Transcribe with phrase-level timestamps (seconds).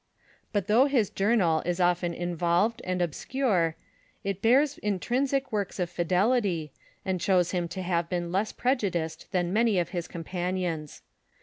[0.51, 3.75] But though his journal is often involved and obscure,
[4.23, 6.71] it bears intrinsio marks of fidelity,
[7.05, 11.03] and shows him to have been less prejudiced than many of his companions.